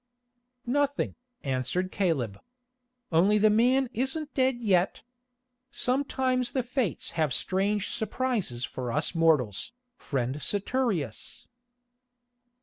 [0.65, 1.13] "Nothing,"
[1.43, 2.39] answered Caleb.
[3.11, 5.03] "Only the man isn't dead yet.
[5.69, 11.45] Sometimes the Fates have strange surprises for us mortals, friend Saturius."